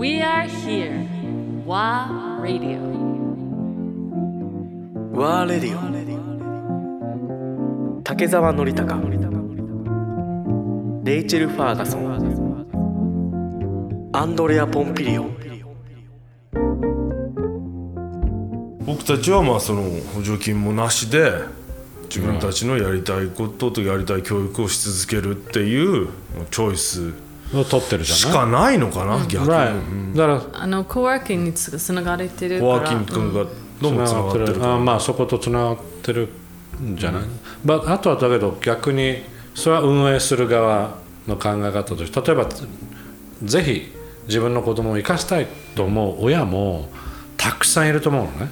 [0.00, 1.06] We are here.
[1.66, 2.80] WA Radio.
[5.12, 5.76] ワーレディ
[7.98, 8.98] オ竹澤典孝
[11.04, 12.10] レイチェル・ファーガソン
[14.14, 15.24] アンドレア・ポンピリオ
[18.86, 19.82] 僕たちはまあその
[20.14, 21.30] 補助金もなしで
[22.04, 26.08] 自分たちのやりたいこととやりたい教育をし続けるっていう
[26.50, 27.12] チョイス
[27.54, 28.38] を取ってるじしゃない？
[28.38, 32.72] かないのかな、逆に、Right だからあの、コワーキングにつつながれてるから。
[32.72, 33.50] コワーキング君が
[33.80, 36.28] どうもつながってるあまあそことつながってる
[36.82, 37.22] んじゃない、
[37.64, 39.22] But あとはだけど逆に
[39.54, 42.48] それは運営する側の考え方として例えば
[43.42, 43.92] ぜひ
[44.26, 46.88] 自分の子供を生かしたいと思う親も
[47.36, 48.50] たくさんいると思うのね。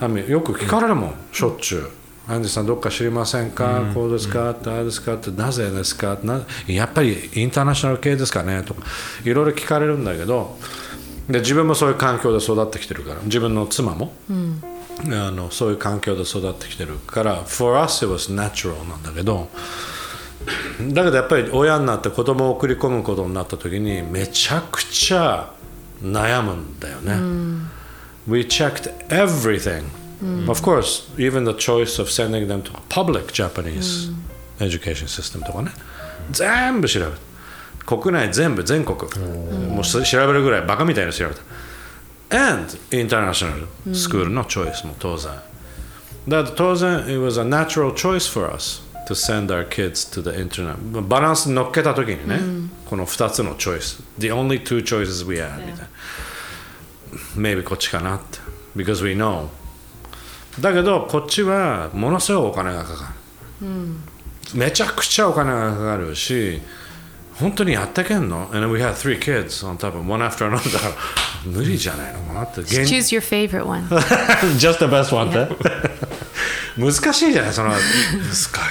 [0.00, 1.90] あみよく聞かれるもん、しょっちゅう。
[2.28, 4.50] アンディさんどっか知りませんか、こうですか？
[4.50, 5.14] ってああですか？
[5.14, 6.18] ってなぜですか？
[6.22, 8.62] なやっぱりインターナショナル系ですかね？
[8.64, 8.82] とか
[9.24, 10.56] いろいろ聞かれるんだけど
[11.28, 14.12] で自分もそういう環境で育ってきてるから自分の妻も、
[15.04, 19.48] あのそういう環境で育ってきてるから for us it was natural なんだけど
[20.92, 25.52] だけどやっぱり親になって子供を送り込むことになった時にめちゃくちゃ
[26.02, 27.14] 悩むんだよね、
[28.28, 29.84] We checked everything
[30.47, 34.11] of course even the choice of sending them to a public Japanese
[34.59, 35.71] education system とかね
[36.31, 37.31] 全部調べた
[37.85, 38.97] 国内全部全国
[39.69, 41.41] もう調べるぐらいバカみたいに調べた
[42.53, 45.31] and international school のチョイスも当然
[46.27, 52.39] だから当然 it was a natural choice for us to send our kids to the internet バランスに乗っけた時にね、
[52.85, 55.87] この2つのチョイス the only two choices we had みたいな
[57.35, 58.39] maybe こっちかなって
[58.75, 59.49] because we know
[60.60, 63.14] だけどこっちはものすごいお金がかか
[63.60, 63.68] る、
[64.54, 66.60] めちゃくちゃお金がかかるし
[67.38, 70.78] 本当にやってけんの ?And we had three kids on top of one after another.
[71.44, 72.62] 無理じゃないのかなって。
[72.62, 73.86] 現 Choose your favorite one.
[74.58, 75.28] just the best one.
[75.28, 75.54] って
[76.76, 77.70] 難しいじゃないその。
[77.70, 77.78] 難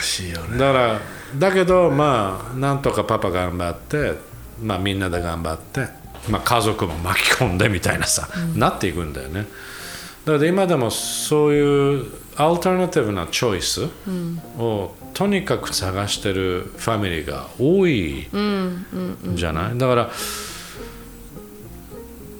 [0.01, 0.57] しいよね。
[0.57, 0.99] だから
[1.35, 4.19] だけどまあなんとかパパ頑張って、
[4.61, 5.87] まあ、みんなで頑張って、
[6.29, 9.45] まあ、家族も巻き込んでみたいなさ、なっていくんだよね
[10.25, 12.05] だから今でもそういう
[12.35, 13.87] アルタナティブなチョイス
[14.57, 18.27] をとにかく探してるファミリーが多い
[19.35, 19.77] じゃない？
[19.77, 20.09] だから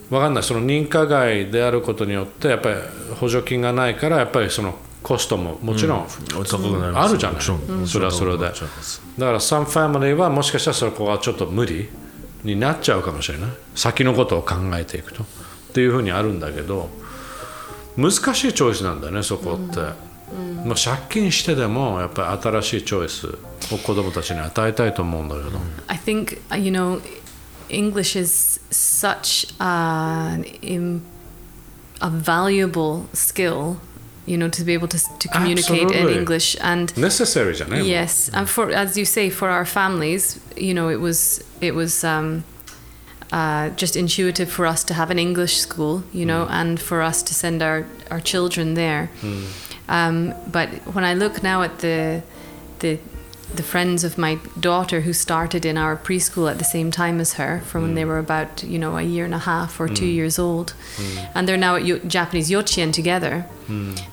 [0.09, 0.43] わかんない。
[0.43, 2.75] その認可外であることによってやっぱり
[3.19, 6.07] 補助金がないからやっぱりそのコストももちろん
[6.37, 7.41] お高くなりますあるじゃない？
[7.87, 8.39] それはそれで。
[8.39, 8.69] だもちろん。
[8.75, 11.87] ですから some family はもしかしたらそこはちょっと無理
[12.43, 13.49] になっちゃうかもしれない。
[13.75, 15.23] 先のことを考えていくと。
[15.23, 15.27] っ
[15.73, 16.89] ていうふうにあるんだけど
[17.97, 19.79] 難しいチョイスなんだよねそこって、
[20.65, 23.27] もう借金してでもやっぱり新しいチョイス
[23.73, 25.49] を子供たちに与えたいと思うんだけど、
[25.87, 27.01] I think uh, you know,
[27.69, 31.01] English is such an
[32.01, 33.77] a valuable skill.
[34.27, 36.17] You know, to be able to to communicate in Absolutely.
[36.17, 40.89] English and necessary じゃないもん yes, and for as you say, for our families, you know,
[40.89, 42.43] it was it was um,
[43.35, 46.53] uh, just intuitive for us to have an English school, you know, hmm.
[46.53, 49.07] and for us to send our our children there.
[49.19, 49.43] Hmm.
[49.89, 52.23] Um, but when I look now at the
[52.79, 52.97] the
[53.53, 57.33] the friends of my daughter who started in our preschool at the same time as
[57.33, 58.09] her, from when they hmm.
[58.11, 60.73] were about you know a year and a half or two years old,
[61.35, 63.45] and they're now at yo- Japanese yochien together.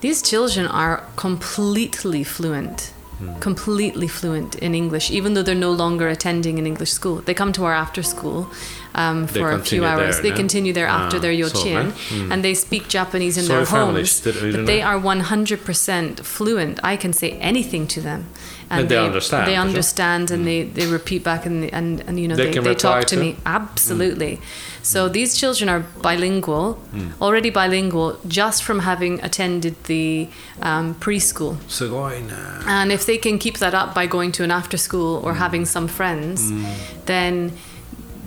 [0.00, 2.92] These children are completely fluent.
[3.40, 7.16] Completely fluent in English, even though they're no longer attending an English school.
[7.26, 8.48] They come to our after school
[8.94, 10.14] um, for a few hours.
[10.16, 10.36] there, they yeah?
[10.36, 11.92] continue there after Ah, their so, yochien,
[12.30, 14.20] and they speak Japanese in So their homes.
[14.20, 14.86] did- But they know.
[14.86, 16.78] are 100% fluent.
[16.82, 18.26] I can say anything to them.
[18.70, 19.68] And they understand, They for sure.
[19.68, 23.04] understand and they, they repeat back and, and, and you know, They they, they, talk
[23.06, 23.20] to to?
[23.20, 23.36] me.
[23.44, 24.40] Absolutely.
[24.82, 27.12] So these children are bilingual, mm.
[27.20, 30.28] already bilingual, just from having attended the
[30.60, 31.56] um, preschool.
[31.68, 32.64] Segona.
[32.66, 35.36] And if they can keep that up by going to an after school or mm.
[35.36, 37.04] having some friends, mm.
[37.06, 37.52] then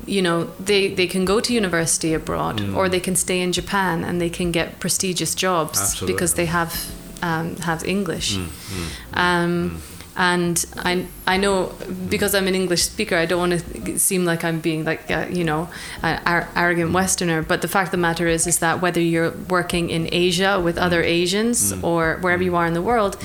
[0.06, 2.78] you know they, they can go to university abroad hmm.
[2.78, 6.14] or they can stay in Japan and they can get prestigious jobs Absolutely.
[6.14, 6.92] because they have
[7.22, 8.36] um, have English.
[8.36, 8.44] Hmm.
[8.44, 9.20] Hmm.
[9.20, 9.82] Um,
[10.18, 11.74] and I, I know
[12.10, 13.54] because I'm an English speaker, I don't want
[13.86, 15.68] to seem like I'm being like uh, you know
[16.02, 17.42] an ar- arrogant Westerner.
[17.42, 20.78] But the fact of the matter is, is that whether you're working in Asia with
[20.78, 23.18] other Asians or wherever you are in the world,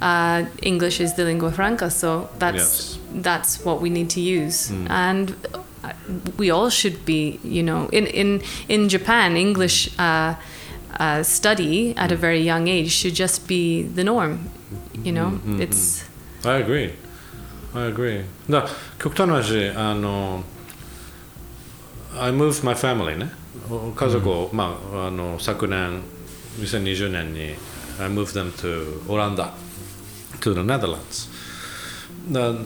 [0.00, 1.90] uh, English is the lingua franca.
[1.90, 2.98] So that's Yes.
[3.22, 5.36] that's what we need to use, and
[5.84, 5.92] uh,
[6.38, 7.38] we all should be.
[7.44, 9.90] You know, in in in Japan, English.
[9.98, 10.34] Uh,
[11.00, 14.50] uh, study at a very young age should just be the norm.
[15.02, 16.04] You know, it's
[16.43, 16.93] I agree.
[17.75, 18.23] I agree.
[18.49, 20.43] だから極端な話あの
[22.19, 23.31] I moved my family ね
[23.95, 26.01] 家族を、まあ、あの昨年
[26.59, 27.55] 2020年に
[27.99, 29.53] I moved them to オランダ
[30.41, 31.29] to the Netherlands
[32.31, 32.65] the,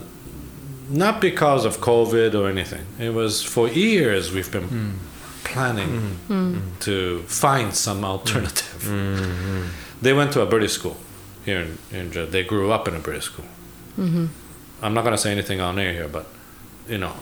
[0.91, 4.99] not because of COVID or anything it was for years we've been
[5.43, 6.15] planning
[6.79, 8.85] to find some alternative
[10.01, 10.95] they went to a British school
[11.45, 12.31] here in, in Jeddah.
[12.31, 13.45] they grew up in a British school
[13.96, 16.26] I'm not going to say anything on air here but
[16.88, 17.12] you know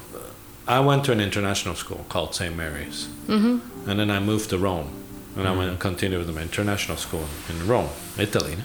[0.67, 2.57] I went to an international school called St.
[2.57, 3.09] Mary's.
[3.87, 4.89] And then I moved to Rome.
[5.37, 8.57] And I went and continued with my international school in Rome, Italy.
[8.57, 8.65] ね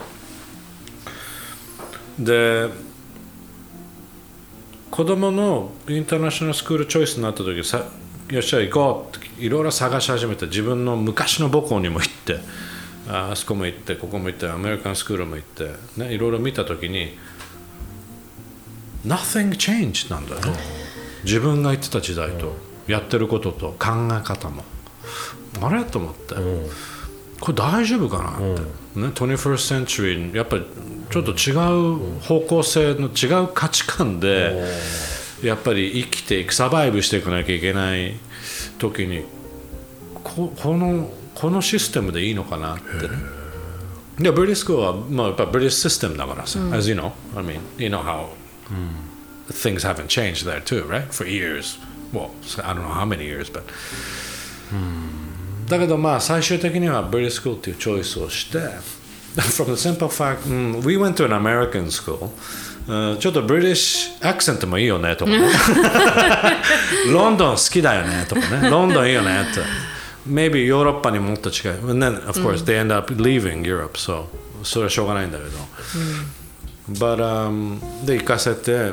[2.18, 2.68] で
[4.90, 7.86] 子供のインターナショナルスクールチョイスになった時さ
[8.28, 12.40] よっしゃ行こうっていろいろ探し始めて自分の昔の母校にも行って
[13.08, 17.16] ああそこも行ってここも行ってアメリカンスクールも行って、ね、いろいろ見た時に
[19.06, 20.52] Nothing changed なんだよね。
[21.24, 22.54] 自分が言ってた時代と
[22.86, 24.64] やってることと考え方も。
[25.60, 25.84] あれ？
[25.84, 26.34] と思って。
[27.40, 28.32] これ大丈夫かな？
[28.32, 28.60] って、
[29.00, 30.66] ね、21st century やっぱり
[31.10, 34.64] ちょっと違う方向性の違う価値観で
[35.42, 38.16] やっぱり生きていくサバイブしていかなきゃいけない
[38.78, 39.24] 時に
[40.22, 43.08] ここのこのシステムでいいのかなって。
[43.08, 43.40] ね。
[44.20, 48.26] いや、ブリスクは、まあ、やっぱブリスシステムだからさ、as you know, I mean, you know how
[49.51, 51.13] things haven't changed there too, right?
[51.13, 51.77] For years.
[52.13, 52.31] Well,
[52.63, 53.63] I don't know how many years, but.
[55.69, 58.59] だけどまあ最終的にはブリティスクールっていうチョイスをして
[59.41, 62.29] from the simple fact、うん、we went to an American school
[62.87, 65.39] うんちょっとブリティッシュアクセントもいいよねとかね
[67.11, 69.61] ロンドン好きだよねとかねロンドンいいよねって
[70.29, 74.25] maybe ヨーロッパにもっと近い and then of course they end up leaving Europe so
[74.63, 75.49] それはしょうがないんだけど、
[76.92, 78.92] but、um, で行かせて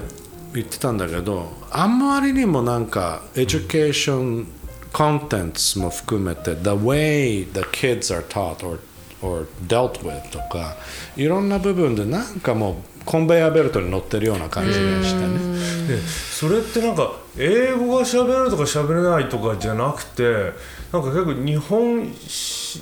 [0.54, 4.48] 言ってたんだけどあんまりにもなんか education
[4.94, 8.80] コンテンツも含めて the way the kids are taught or,
[9.22, 10.76] or dealt with とか
[11.16, 15.58] いろんな部分でなんかもう conveyor belt に乗ってるような感じがしてね。
[15.88, 20.52] でそれってなんか英語が喋れるとか喋れないとかじゃなくて
[20.92, 22.82] なんか結構日本し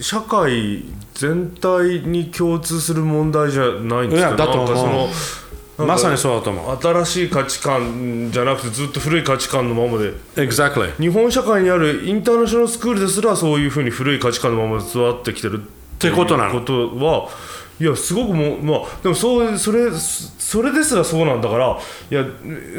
[0.00, 4.36] 社会全体に共通する問題じゃないんですか？
[4.36, 5.08] だと思う。
[5.76, 6.78] まさにそうだと思う。
[6.80, 10.12] 新しい価値観じゃなくてずっと古い価値観のままで。
[10.36, 15.66] Exactly 日本社会にあるインターナショナルスクールですらそういうふうに古い価値観のまま育ってきてるっ
[15.98, 17.28] てことなのことは
[17.80, 21.78] いやすごくもうまあでもそうそれそれですらそうなんだから
[22.10, 22.24] いや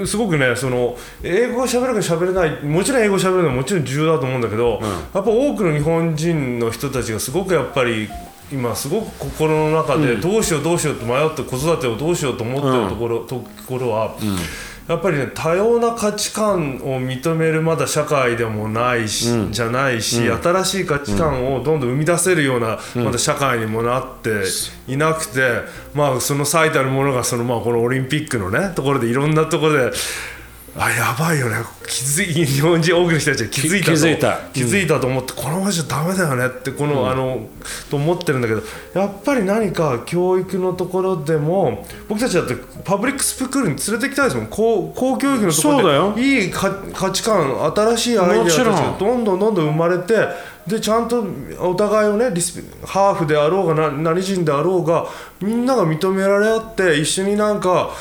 [0.06, 8.08] すごくねその英語が喋るか喋れないもちろん英語喋るのはもちろん重要だと思うんだけど、やっぱ多くの日本人の人たちがすごくやっぱり
[8.52, 14.16] 今すごく心の中でどうしようどうしようと迷って子育てをどうしようと思ってるところ,、ところは、
[14.88, 24.44] やっぱりね多様な価値観を認めるまだ社会でもないし、じゃないし、新しい価値観をどんどん生み出せるような、まだ社会にもなって
[24.88, 25.42] いなくて、
[25.96, 29.92] まあその最たるものがそのまあこのオリンピックのねところでいろんなところで。
[30.78, 31.56] あやばいよね。
[31.88, 33.92] 気づい日本人多くの人たちが気づいたと。
[33.94, 34.40] 気づいた。
[34.54, 37.48] 気づいたと思って、このままじゃダメだよねってこの、あの
[37.90, 38.62] と思ってるんだけど
[38.94, 44.48] やっぱり何か教育のところでも僕たちだってパブリックスクールに連れて行きたいですもん。
[44.48, 50.14] 公公教育のところでいい価価値観新しいアイデアたちがどんどんどんどん生まれて
[50.68, 51.26] でちゃんと
[51.60, 55.06] お互いをねリスペハーフであろうがな何人であろうが
[55.40, 57.92] みんなが認められ合って一緒になんか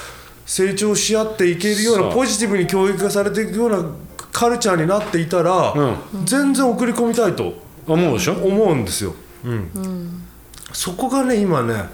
[0.46, 3.84] 成長し合っていけるようなポジティブに教育がされていくような
[4.32, 5.74] カルチャーになっていたら、
[6.24, 7.54] 全然送り込みたいと
[7.86, 8.34] 思うでしょ？
[8.34, 10.22] 思うんですよ、うん。
[10.72, 11.84] そこがね今ね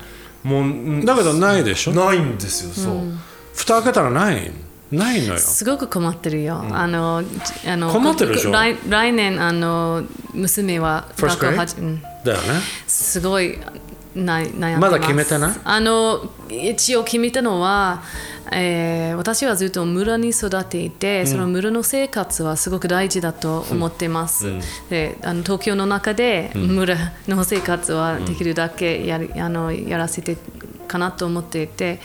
[0.43, 0.67] も
[1.01, 1.93] うだけどないでしょ？
[1.93, 3.03] ないんですよそう、
[3.55, 4.51] 蓋開けたらない。
[4.91, 5.39] ないのよ。
[5.39, 6.65] すごく困ってるよ。
[6.73, 7.23] あの
[7.65, 8.51] あの困ってるでしょ？
[8.51, 10.03] 来来年あの
[10.35, 12.03] 娘は学校はじうん。
[12.25, 12.61] だよね。
[12.89, 13.59] すごい
[14.17, 14.81] な悩んでます。
[14.81, 15.57] まだ決めてない？
[15.63, 18.03] あの一応決めたのは、
[18.53, 24.53] えー私はずっと村に育っていて、その村の生活はすごく大事だと思ってます。
[24.89, 26.97] であの東京の中で村
[27.29, 30.39] の生活はできるだけやり、あのやらせて
[30.89, 32.01] かなと思っていて、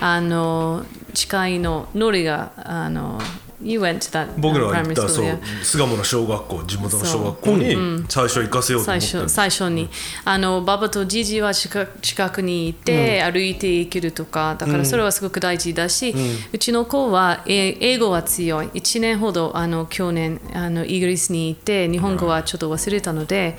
[0.00, 3.20] あの近いのノリがあの
[3.62, 9.16] You went to that 僕らが行った school, そう.巣鴨の小学校地元の小学校に最初行かせようと思最って。
[9.16, 9.88] る初最初に。
[10.24, 16.14] あのババとジジは近近くにいて、歩いて行けるとかだからそれはすごく大事だし、
[16.52, 18.66] うちの子はえ英語は強い。
[18.68, 23.56] 1年ほどあの去年あのイギリスにいて日本語はちょっと忘れたので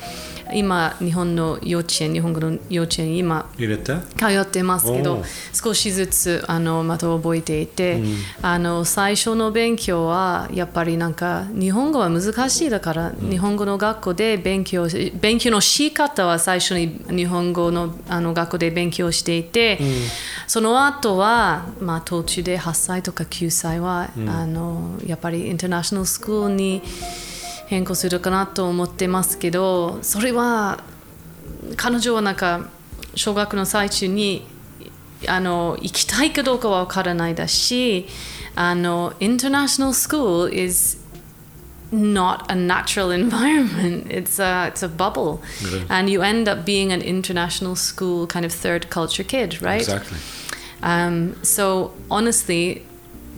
[0.54, 3.94] 今日本の幼稚園日本語の幼稚園に今入れて？
[4.18, 8.02] 通ってますけど少しずつあのまた覚えていて、
[8.42, 19.80] あの最初の勉強強はやっぱりなんか日本語は難しいだから、日本語の学校で勉強し勉強の仕方は最初に日本語のあの学校で勉強していて、
[20.48, 26.82] その後はまあ途中で8歳とか9歳は、あのやっぱりインターナショナルスクールに
[27.74, 30.84] 変更するかなと思ってますけどそれは
[31.76, 32.70] 彼女はなんか
[33.16, 34.46] 小学の最中に
[35.28, 38.08] あの行きたいかどうかは分からないだし
[38.56, 40.98] あの international school is
[41.92, 45.40] not a natural environment it's a it's a bubble
[45.90, 50.18] and you end up being an international school kind of third culture kid right Exactly.
[50.82, 52.82] um, so honestly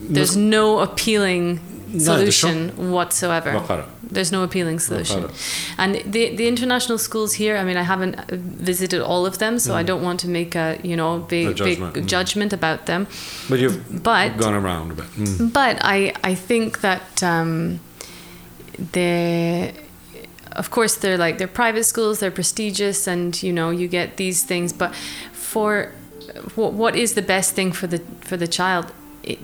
[0.10, 1.60] there's no appealing
[2.00, 3.86] solution whatsoever.
[4.04, 5.30] There's no appealing solution.
[5.78, 9.60] And the the international schools here, I mean, I haven't uh, visited all of them,
[9.60, 9.76] so mm.
[9.76, 11.94] I don't want to make a you know big a judgment.
[11.94, 12.08] big mm.
[12.08, 13.08] judgment about them.
[13.50, 15.06] But you've but, gone around a bit.
[15.06, 15.54] Mm.
[15.54, 17.80] But I I think that um,
[18.94, 19.74] the
[20.52, 24.44] of course they're like they're private schools, they're prestigious, and you know you get these
[24.44, 24.74] things.
[24.74, 24.94] But
[25.32, 25.92] for
[26.56, 28.92] what, what is the best thing for the for the child?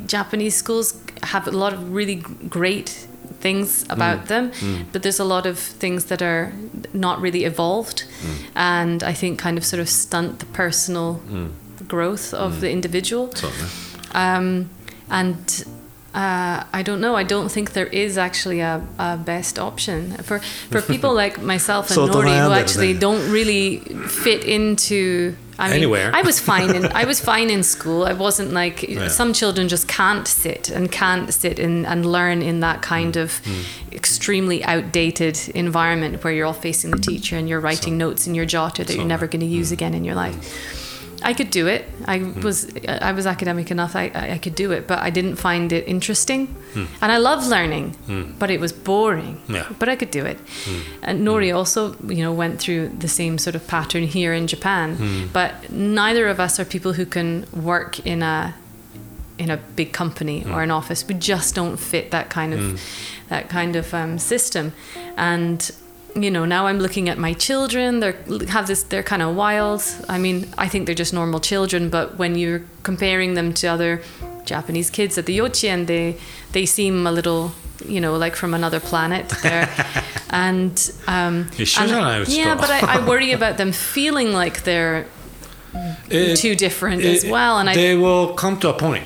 [0.06, 3.08] Japanese schools have a lot of really great
[3.40, 4.28] things about mm.
[4.28, 4.86] them, mm.
[4.92, 6.54] but there's a lot of things that are
[6.94, 8.46] not really evolved, mm.
[8.56, 11.22] and I think kind of sort of stunt the personal
[11.88, 13.34] growth of the individual.
[14.14, 14.70] Um,
[15.10, 15.66] and
[16.14, 17.16] uh, I don't know.
[17.16, 21.90] I don't think there is actually a, a best option for for people like myself
[21.90, 26.12] and Nori who actually don't really fit into I mean, Anywhere.
[26.14, 28.04] I was fine in I was fine in school.
[28.06, 29.08] I wasn't like Yeah.
[29.08, 33.22] some children just can't sit and can't sit in, and learn in that kind Mm.
[33.24, 33.42] of
[33.92, 38.46] extremely outdated environment where you're all facing the teacher and you're writing notes in your
[38.46, 39.74] jotter that So- you're never going to use Mm.
[39.74, 40.36] again in your life.
[41.24, 41.86] I could do it.
[42.06, 42.42] I hmm.
[42.42, 43.96] was uh, I was academic enough.
[43.96, 46.48] I I could do it, but I didn't find it interesting.
[46.74, 46.86] Hmm.
[47.02, 48.32] And I love learning, hmm.
[48.40, 49.42] but it was boring.
[49.48, 49.68] Yeah.
[49.80, 50.40] But I could do it.
[51.02, 55.30] And Nori also, you know, went through the same sort of pattern here in Japan.
[55.34, 58.54] But neither of us are people who can work in a
[59.38, 61.08] in a big company or an office.
[61.08, 62.80] We just don't fit that kind of
[63.30, 64.74] that kind of um, system.
[65.18, 65.72] And
[66.16, 68.00] you know now i'm looking at my children.
[68.00, 68.18] They're
[68.50, 69.82] have this they're kind of wild.
[70.10, 74.02] I mean i think they're just normal children but when you're comparing them to other
[74.46, 76.18] japanese kids at the yochien they
[76.52, 77.52] they seem a little
[77.86, 79.70] you know like from another planet there.
[80.34, 85.06] And um and, yeah but I, I worry about them feeling like they're
[86.10, 89.04] it, too different it, as well and they I, will come to a point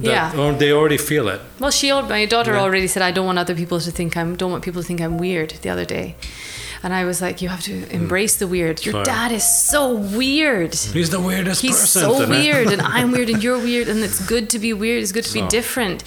[0.00, 0.30] yeah.
[0.30, 1.40] That, Or they already feel it.
[1.60, 2.60] Well, she, my daughter Yeah.
[2.60, 5.00] already said, I don't want other people to think I'm, don't want people to think
[5.00, 6.16] I'm weird the other day.
[6.82, 8.84] And I was like, you have to embrace the weird.
[8.84, 9.04] Your Sorry.
[9.04, 10.74] dad is so weird.
[10.74, 12.02] He's the weirdest He's person.
[12.02, 15.02] so weird, and I'm weird, and you're weird, and it's good to be weird.
[15.02, 16.04] It's good to be different.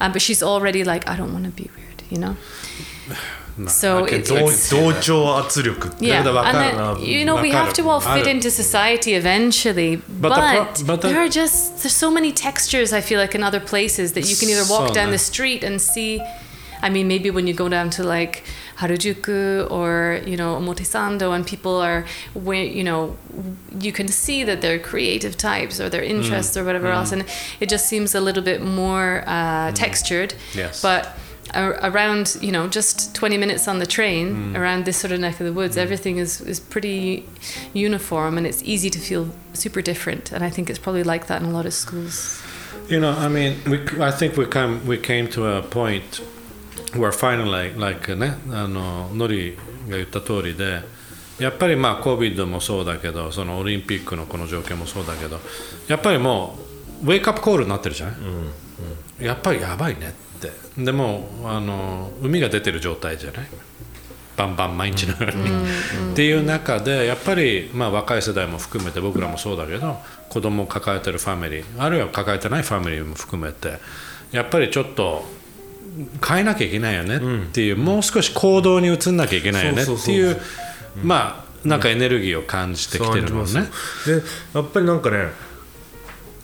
[0.00, 2.35] Um, but she's already like, I don't want to be weird, you know?
[3.59, 5.01] No, So I can- it- I can 同 see 同 that.
[5.01, 6.93] 調圧力って、 Yeah, だからわかる and な。
[6.93, 7.83] then, you know, we わか have る。
[7.83, 8.23] to all ある。
[8.23, 9.99] fit into society eventually.
[10.21, 10.35] But But,
[10.75, 12.93] the pro- but the- there are just there's so many textures.
[12.93, 15.23] I feel like in other places that you can either walk So down the nice.
[15.23, 16.21] street and see.
[16.83, 18.43] I mean, maybe when you go down to like
[18.79, 22.05] Harajuku or you know Omotesando, and people are
[22.35, 23.15] where you know
[23.79, 27.25] you can see that they're creative types or their interests or whatever else, and
[27.59, 30.35] it just seems a little bit more uh, textured.
[30.53, 30.79] Yes.
[30.83, 31.13] But ar-
[31.55, 35.45] around you know just 20 minutes on the train around this sort of neck of
[35.45, 37.23] the woods everything is, is pretty
[37.73, 41.41] uniform and it's easy to feel super different and i think it's probably like that
[41.41, 42.43] in a lot of schools
[42.89, 46.21] You know, I mean, we, I think we come, we came to a point
[46.95, 49.57] where finally, like ね、あのノリ
[49.89, 50.83] が言った通りで、
[51.37, 55.41] やっぱりまあ COVID もそうだけど、そのオリンピックのこの状況もそうだけど、
[55.89, 56.57] やっぱりも
[57.03, 59.25] うウェイクアップコールになってるじゃない。
[59.25, 60.30] やっぱりやばいねって。
[60.78, 63.48] でもあの海が出てる状態じゃない？
[64.36, 66.12] バンバン毎日のように。
[66.12, 69.98] っていう中でやっぱり、まあ、若い世代も含めて僕らもそうだけど
[70.30, 73.78] 子供を抱えてるファミリーあるいは抱えてないファミリーも含めて
[74.30, 75.24] やっぱりちょっと
[76.26, 80.40] 変えなきゃいけないよねっていう、もう少し行動に移んなきゃいけないよねっていう
[81.02, 83.52] まあなんかエネルギーを感じてきてるもんね。
[84.06, 84.22] で
[84.54, 85.28] やっぱりなんかね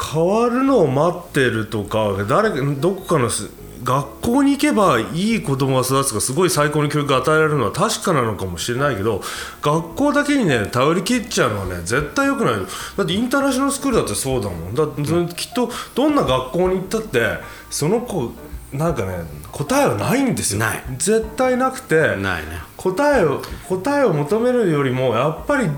[0.01, 3.49] 変わるのを待ってるとか誰かどこかのす
[3.85, 9.23] 学校に行けばいい子供が育つとかすごい最高の教育が与えられるのは確かなのかもしれないけど
[9.63, 12.55] 学校だけにね頼り切っちゃうのはね絶対良くない。
[12.55, 12.67] よ
[12.97, 14.75] だってインターナショナルスクールだってそうだもん。
[14.75, 14.87] だ
[15.35, 17.39] きっとどんな学校に行ったって
[17.71, 18.33] その子
[18.73, 19.21] なんかね
[19.51, 20.61] 答えはないんですよ。
[20.61, 20.85] ない。
[20.99, 22.61] 絶対なくてないね。
[22.77, 25.69] 答えを答えを求めるよりもやっぱり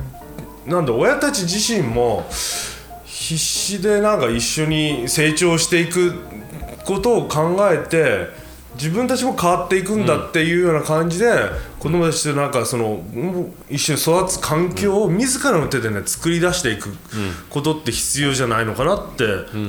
[0.67, 2.27] なんだ親たち自身も
[3.05, 6.15] 必死でなんか一緒に成長していく
[6.91, 8.27] ことを考えて
[8.75, 11.29] 自分たちも変わっていくんだっていうような感じで、
[11.81, 16.97] 子供たちとなんかそのうん一緒に育つ環境を自らの手でね作り出していく
[17.51, 19.25] ことって必要じゃないのかなって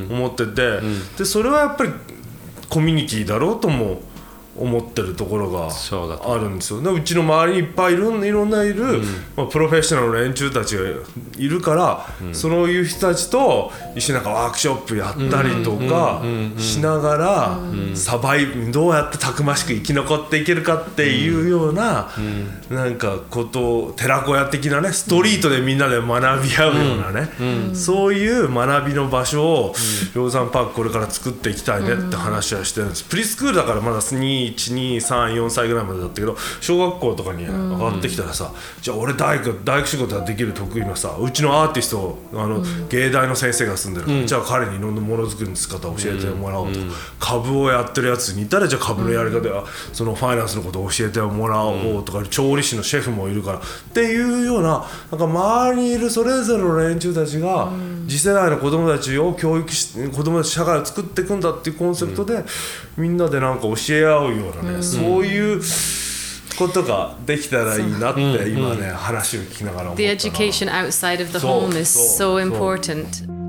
[0.09, 0.79] 思ってて、
[1.17, 1.91] でそれはやっぱり
[2.69, 4.01] コミュニティだろうとも
[4.57, 6.81] 思ってるところがあるんですよ。
[6.81, 9.01] でうちの周りにいっぱいいるいろんないる、
[9.35, 10.83] まあ、プロフェッショナルの連中たちが
[11.37, 16.21] いるから、そういう人たちと一緒になんかワークショップやったりとか
[16.57, 17.59] しながら、
[17.95, 22.09] サバイどうやってたくましく生き残っていけるかっていうような、
[22.69, 27.29] なんかことを寺子屋的なねストリートでみんなで学び合うようなね、
[27.73, 29.75] そういう学びの場所を
[30.13, 33.03] 鷹山パークこれから作っていきたいねって話はしてるんです。
[33.05, 34.01] プリスクールだからまだ
[34.49, 44.07] 2124歳ぐらいまでだったけど小学校とかに上がってきたらさ、じゃあ俺大学大学仕事ができる得意なさうちのアーティストあの、芸大の先生が住んでる。
[44.07, 46.79] から、じゃあ彼にいろんなものづくりの仕方を教えてもらおうと、
[47.19, 53.59] 株をやってるやつにいたらじゃあ株のやり方や、そのファイナンスのことを教えてもらおうとか、調理師のシェフもいるから。
[53.59, 53.61] っ
[53.93, 57.71] ていうようななんか周りにいるそれぞれの連中たちが、
[58.07, 62.43] 次世代の子供たちを教育し子供たち社会を作っていくんだっていうコンセプトで、
[62.97, 65.61] みんなでなんか教え合うようなね、そういう
[66.57, 73.40] ことができたらいいなって今ね、話を聞きながら思った The な education outside of the home is so- important.